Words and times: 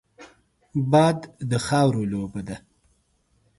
باد 0.91 1.19
د 1.49 1.51
خاورو 1.65 2.01
لوبه 2.11 2.41
ده 2.47 2.57